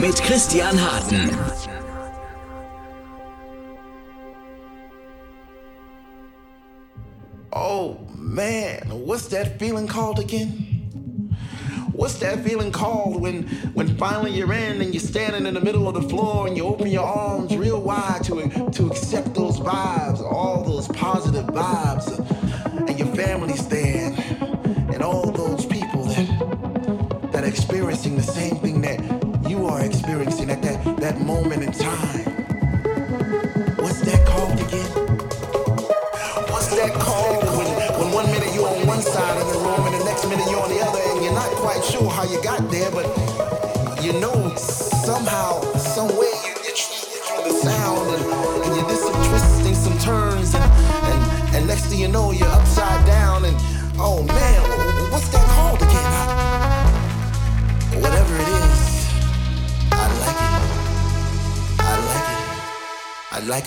[0.00, 1.30] mit Christian Hartn.
[7.52, 10.78] Oh man, what's that feeling called again?
[11.92, 15.88] What's that feeling called when when finally you're in and you're standing in the middle
[15.88, 16.64] of the floor and you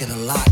[0.01, 0.50] it a lot.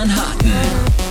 [0.00, 1.09] Manhattan.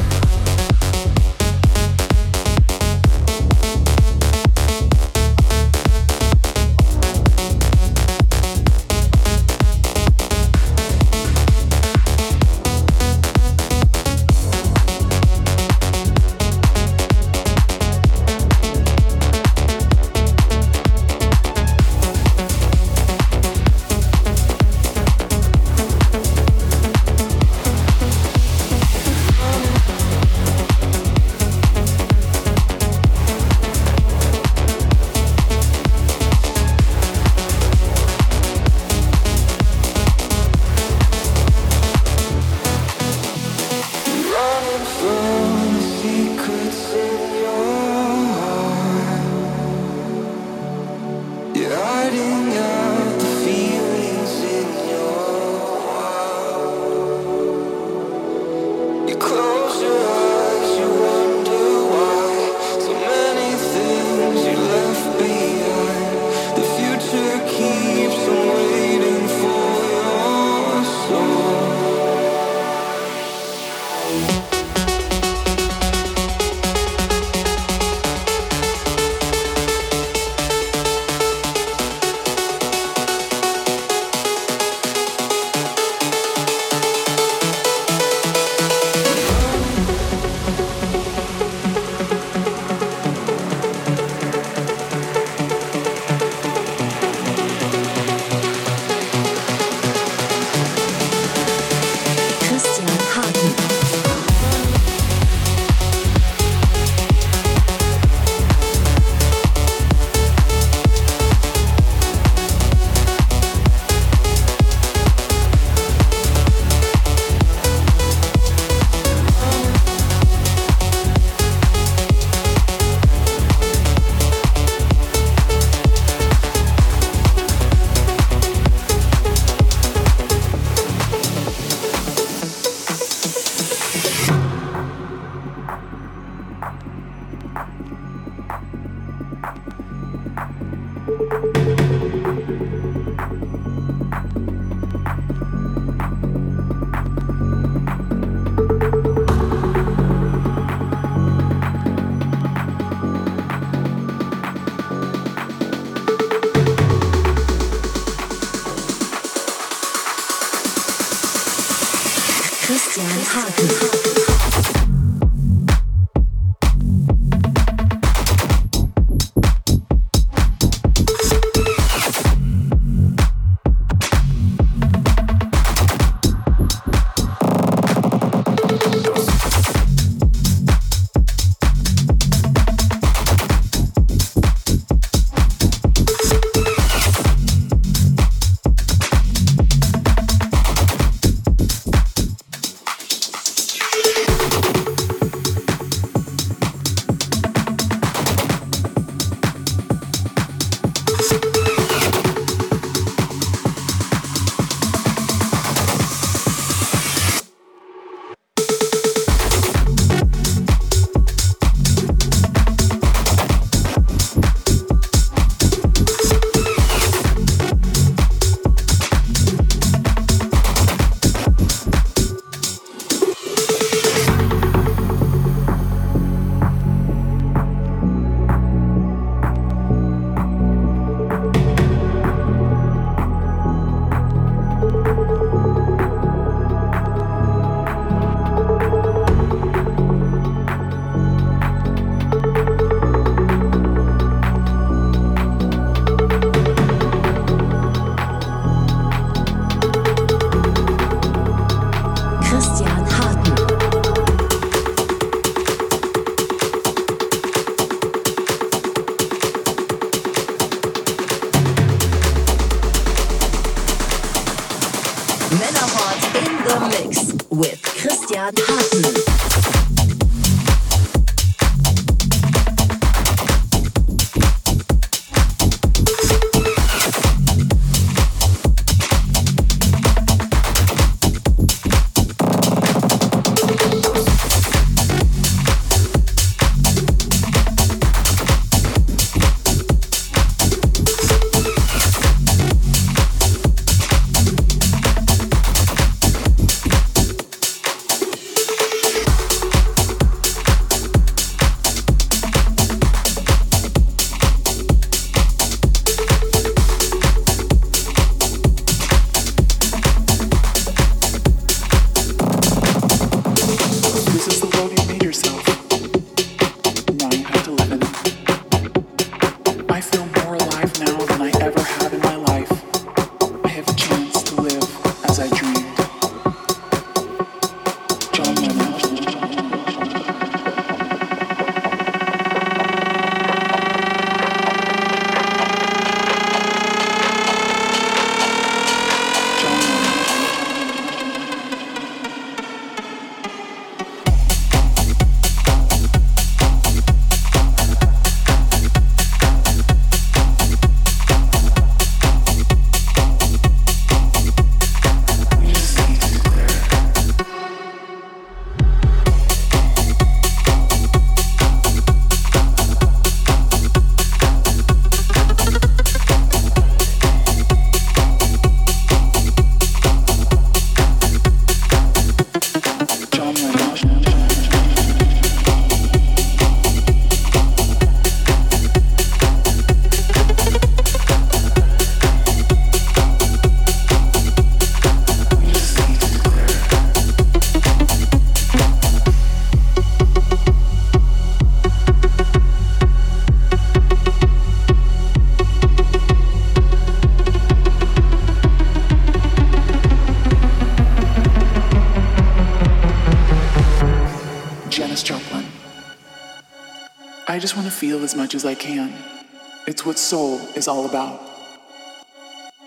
[410.80, 411.42] is all about.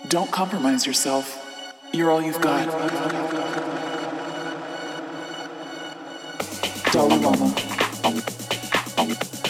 [0.09, 1.25] Don't compromise yourself.
[1.93, 2.65] You're all you've got.
[6.91, 7.53] Dalai Lama.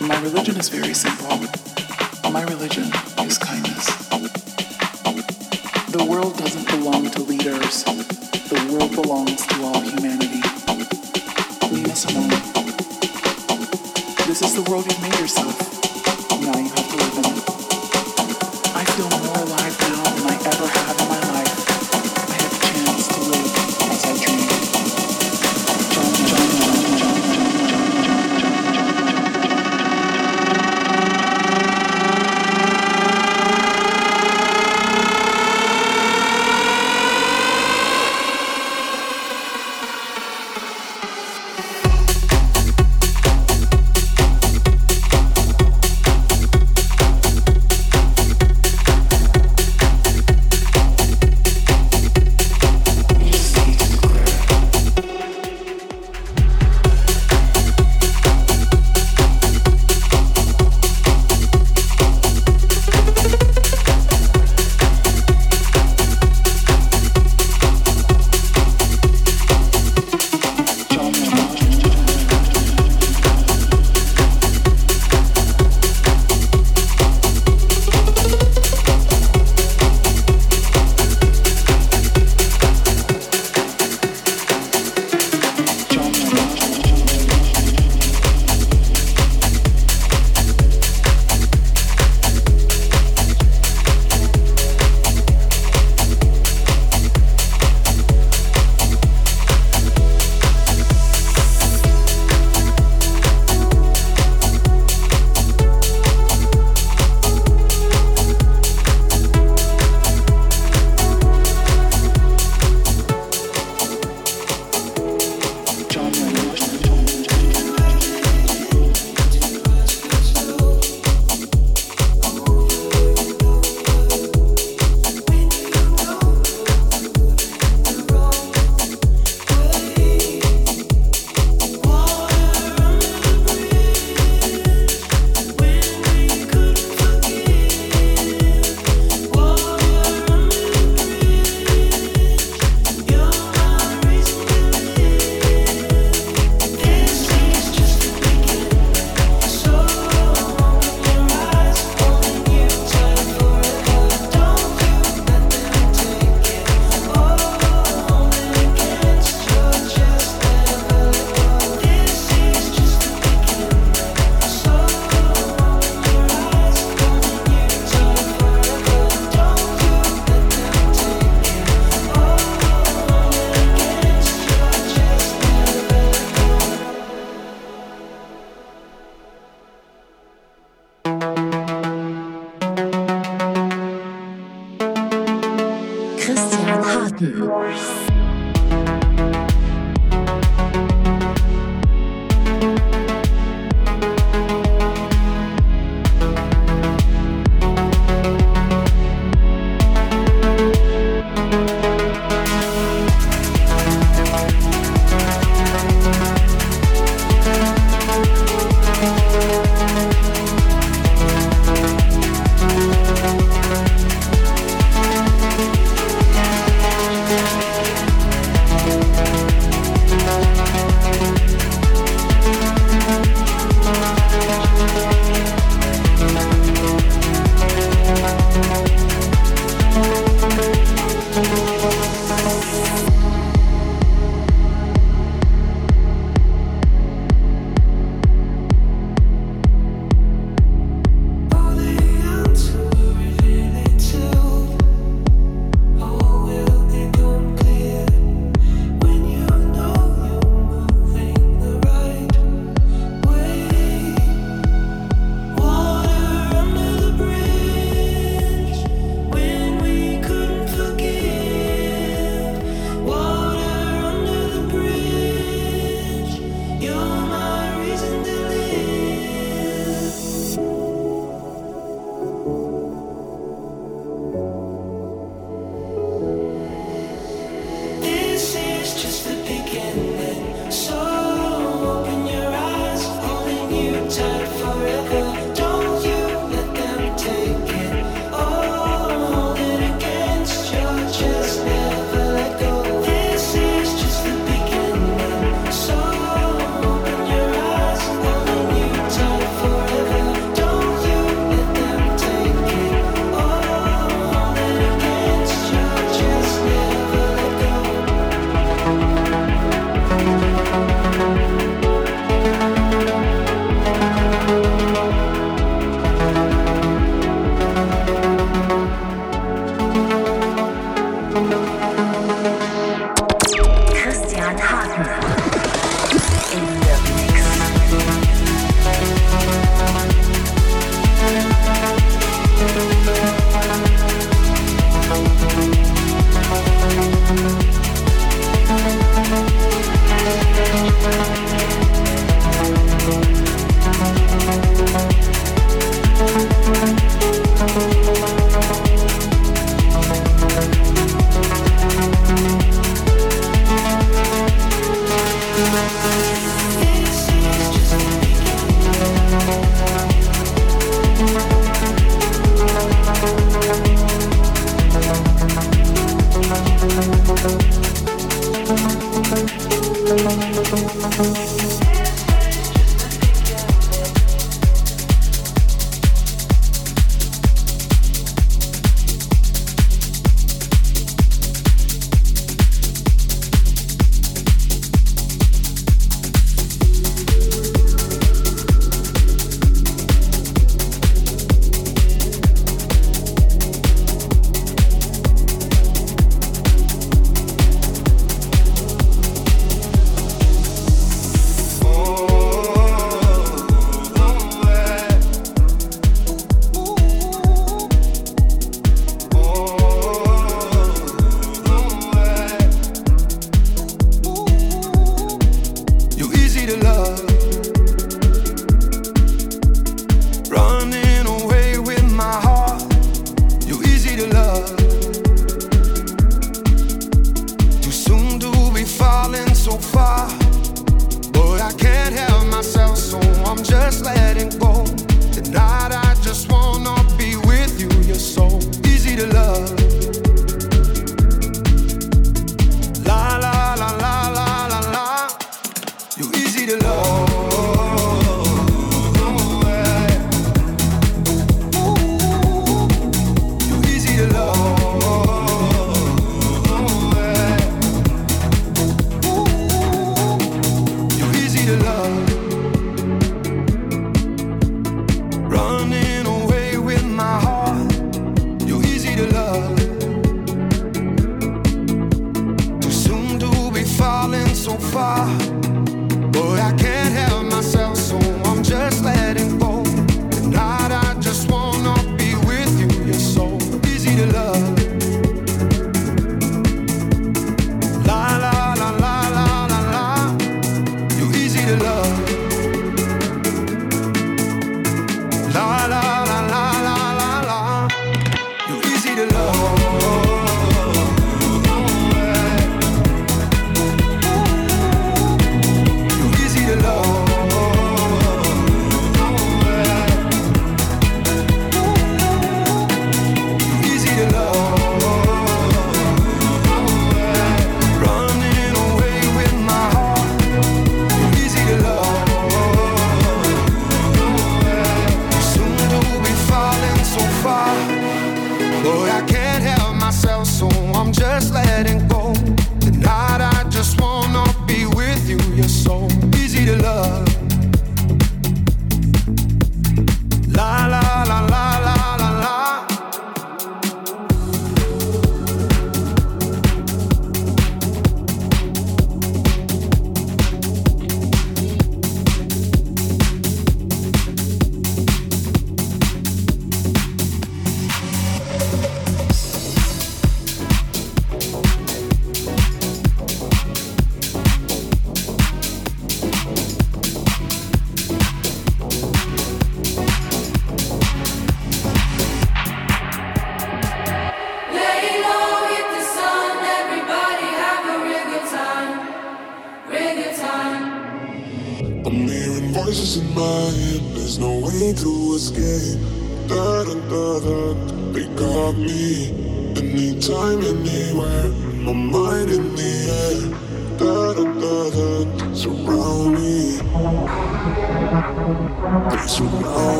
[0.00, 1.36] My religion is very simple.
[2.30, 2.84] My religion
[3.26, 3.67] is kindness.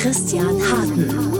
[0.00, 1.39] Christian Harten.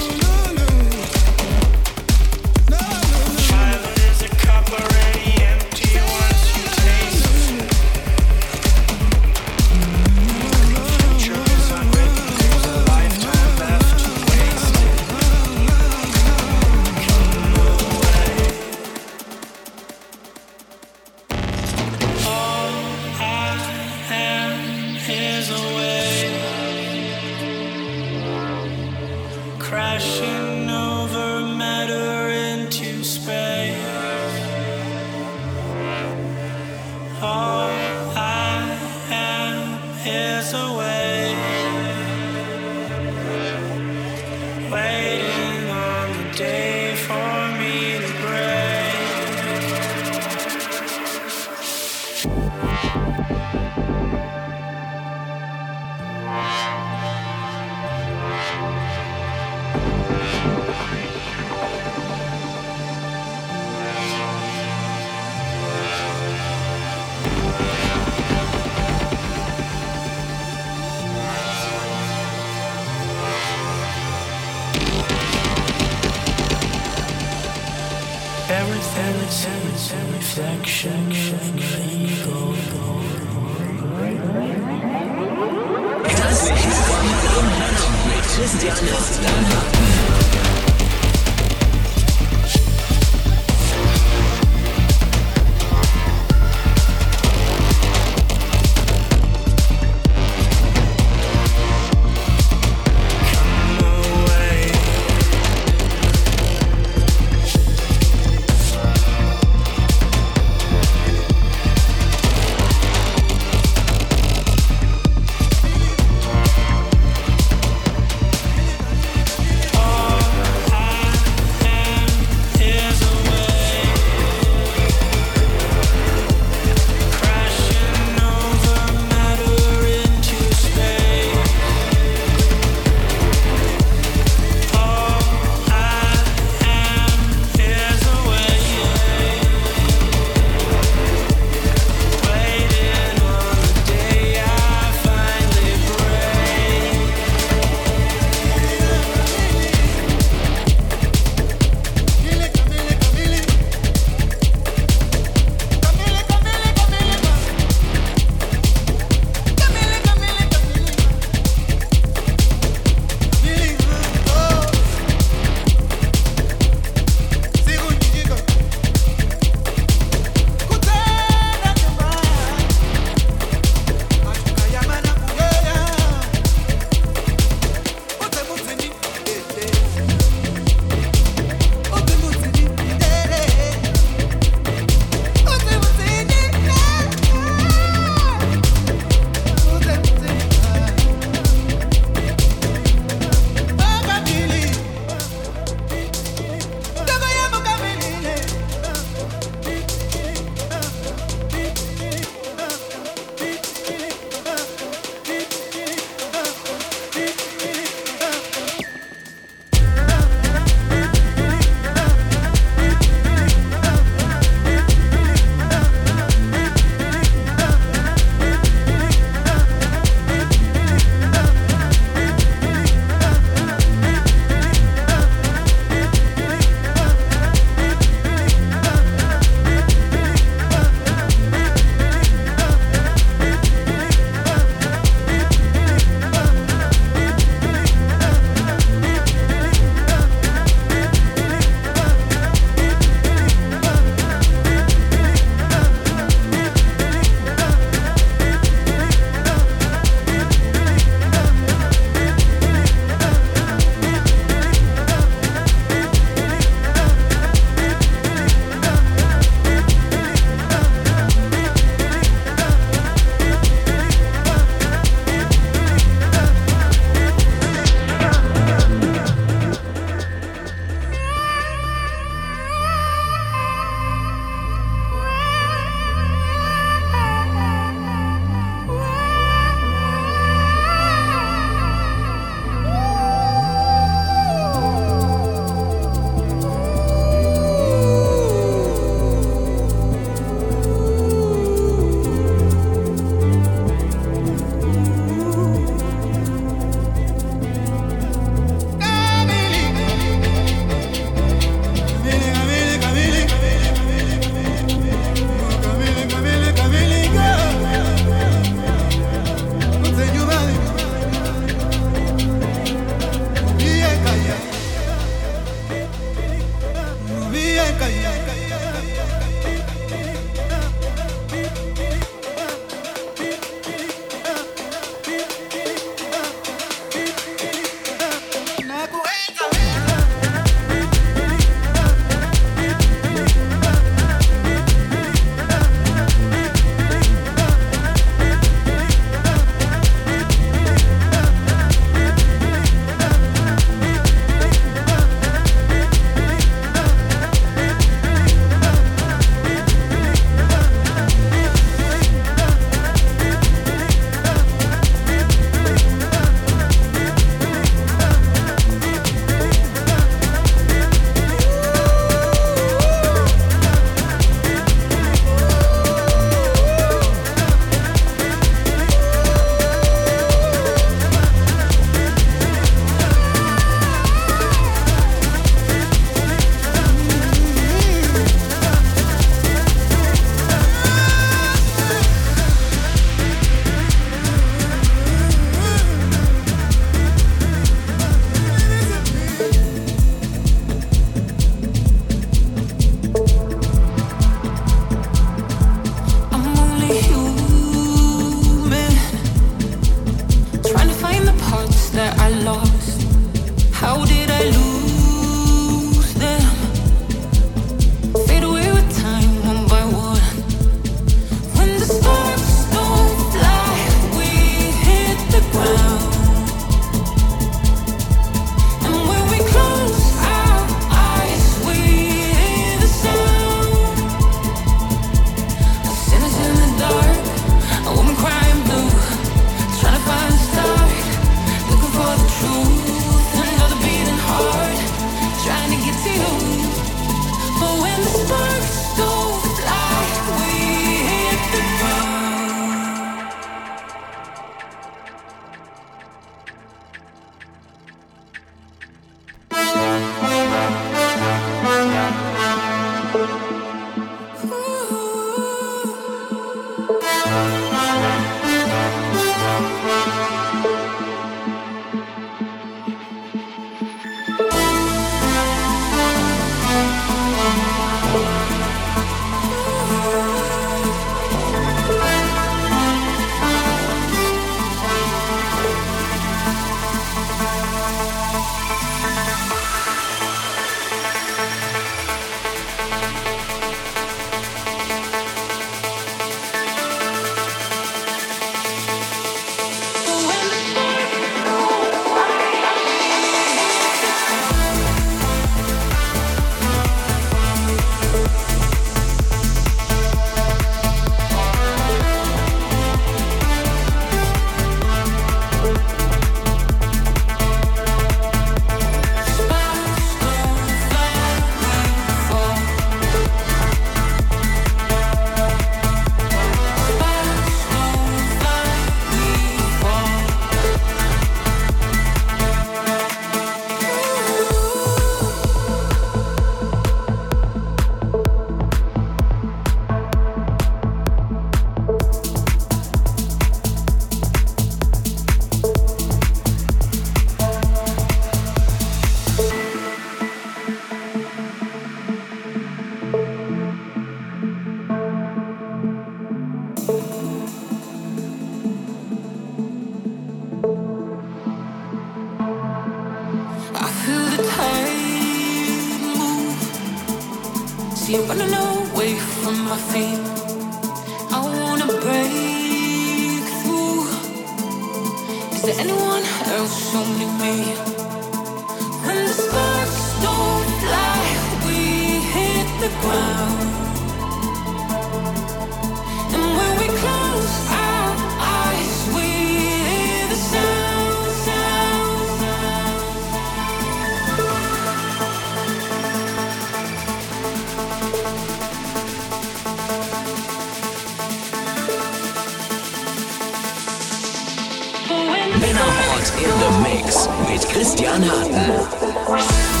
[596.41, 600.00] Männerhort in the Mix mit Christian Harten.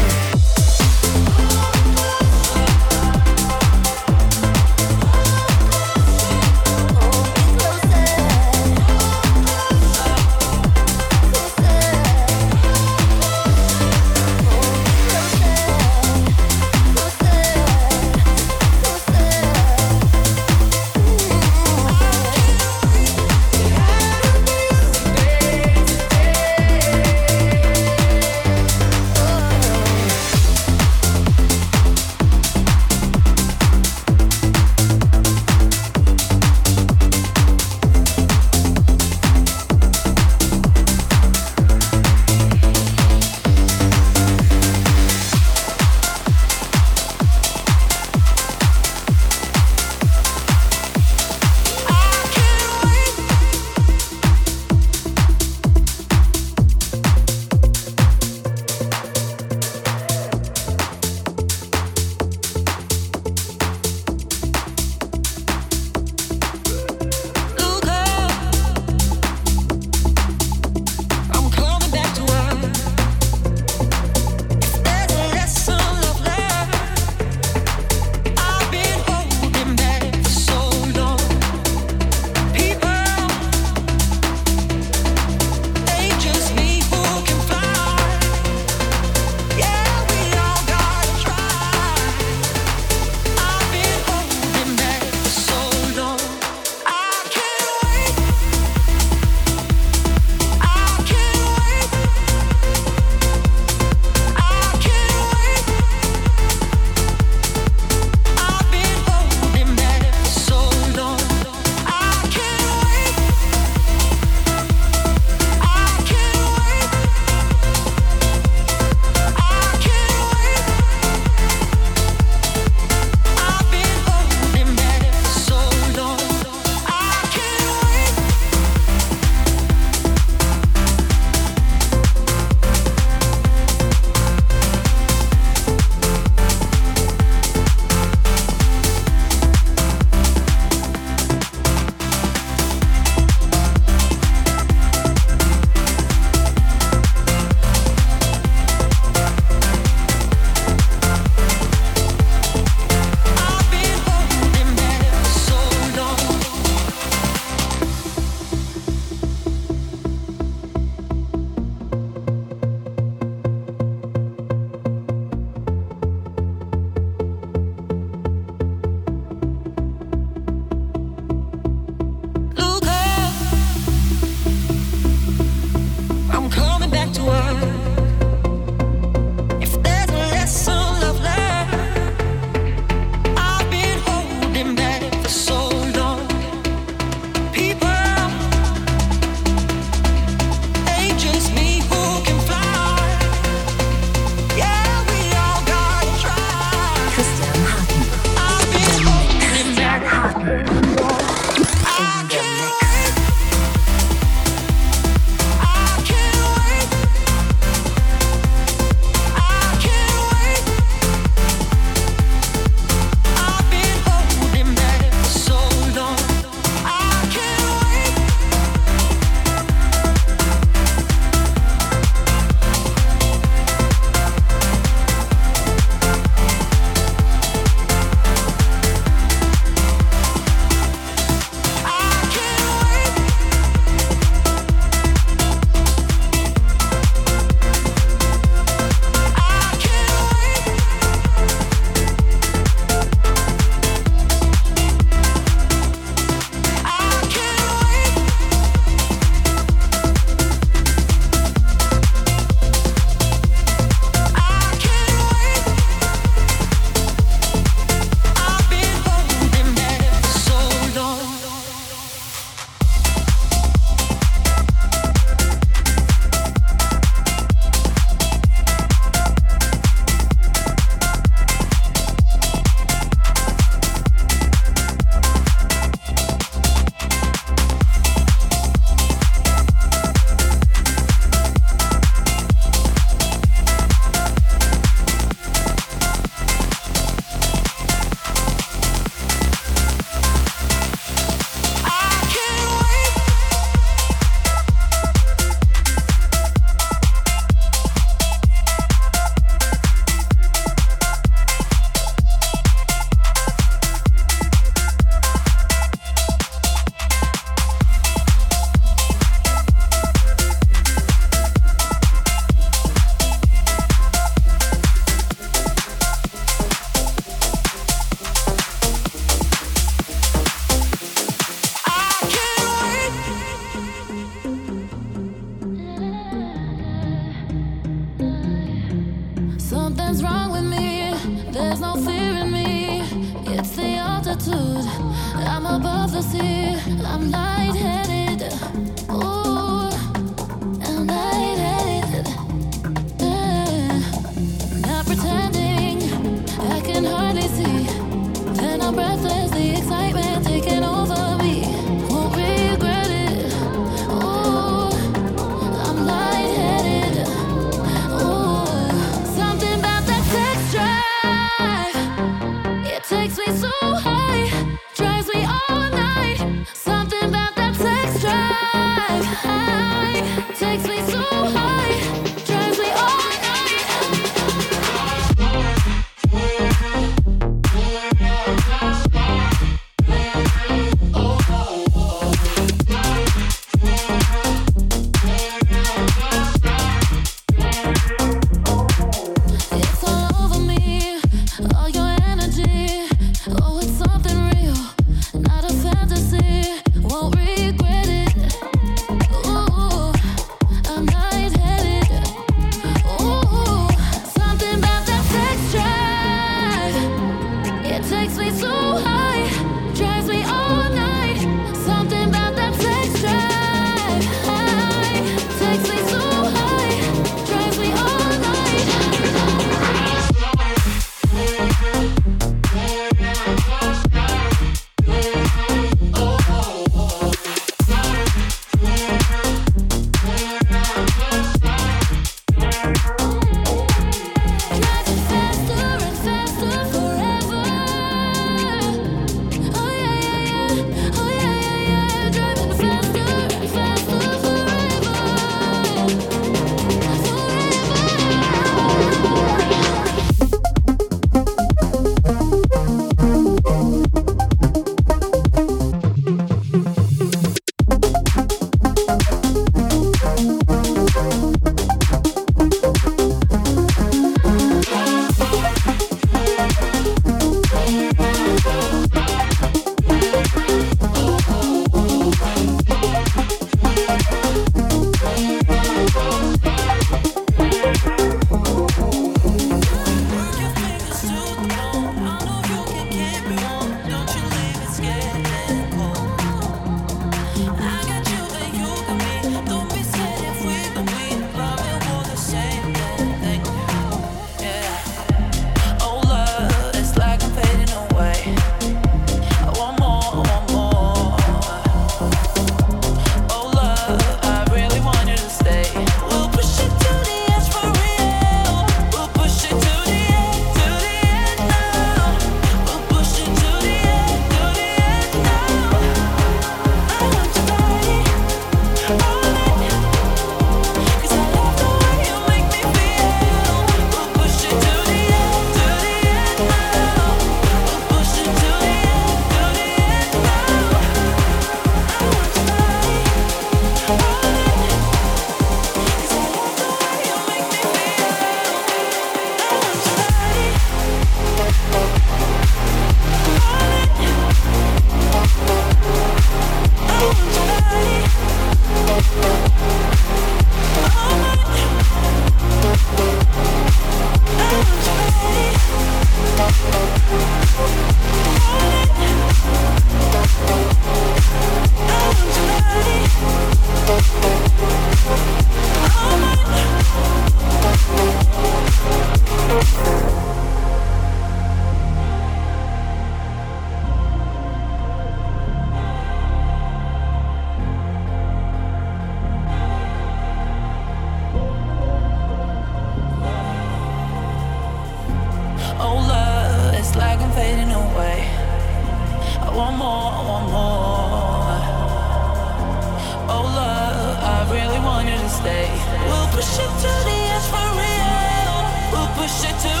[595.25, 595.87] want to stay.
[596.27, 598.77] We'll push it to the edge for real.
[599.11, 600.00] We'll push it to